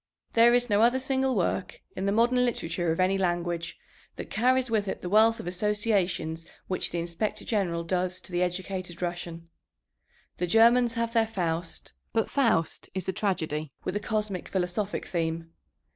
[0.33, 3.77] There is no other single work in the modern literature of any language
[4.15, 8.41] that carries with it the wealth of associations which the Inspector General does to the
[8.41, 9.47] educated Russian.
[10.37, 15.51] The Germans have their Faust; but Faust is a tragedy with a cosmic philosophic theme.